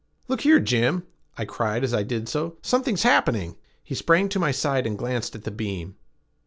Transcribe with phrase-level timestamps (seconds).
[0.27, 1.03] "Look here, Jim!"
[1.37, 2.57] I cried as I did so.
[2.63, 5.95] "Something's happening!" He sprang to my side and glanced at the beam.